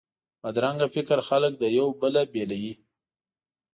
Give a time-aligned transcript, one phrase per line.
[0.43, 2.73] بدرنګه فکر خلک له یو بل بیلوي